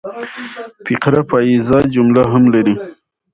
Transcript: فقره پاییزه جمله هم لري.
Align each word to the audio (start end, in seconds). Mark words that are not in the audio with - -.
فقره 0.87 1.21
پاییزه 1.29 1.77
جمله 1.93 2.21
هم 2.31 2.43
لري. 2.53 2.75